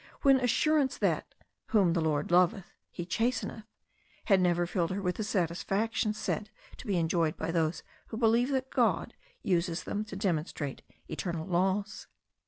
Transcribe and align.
The 0.23 0.43
assurance 0.43 0.97
that 0.97 1.35
"Whom 1.67 1.93
the 1.93 2.01
Lord 2.01 2.31
loveth 2.31 2.65
He 2.89 3.05
chasteneth" 3.05 3.65
had 4.25 4.41
never 4.41 4.65
filled 4.65 4.89
her 4.89 4.99
with 4.99 5.17
the 5.17 5.23
satisfaction 5.23 6.15
said 6.15 6.49
to 6.77 6.87
be 6.87 6.97
enjoyed 6.97 7.37
by 7.37 7.51
those 7.51 7.83
who 8.07 8.17
believe 8.17 8.49
that 8.49 8.71
God 8.71 9.13
uses 9.43 9.83
them 9.83 10.03
to 10.05 10.15
demonstrate 10.15 10.81
eternal 11.07 11.45
laws. 11.45 12.07